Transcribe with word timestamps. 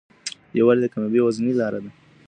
یووالی 0.59 0.81
د 0.83 0.87
کامیابۍ 0.93 1.17
یوازینۍ 1.19 1.53
لاره 1.59 1.79
ده. 1.83 1.91